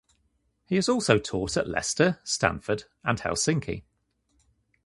[0.65, 3.83] He has also taught at Leicester, Stanford, and Helsinki.